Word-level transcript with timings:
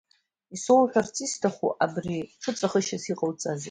Исоуҳәарц 0.55 1.15
исҭаху, 1.25 1.69
абри 1.83 2.17
ҽыҵәахышьас 2.41 3.03
иҟауҵеи? 3.11 3.59